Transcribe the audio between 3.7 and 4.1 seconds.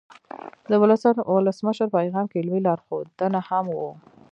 وو.